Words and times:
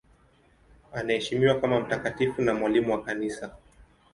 Anaheshimiwa 0.93 1.61
kama 1.61 1.79
mtakatifu 1.79 2.41
na 2.41 2.53
mwalimu 2.53 2.91
wa 2.93 3.03
Kanisa. 3.03 3.55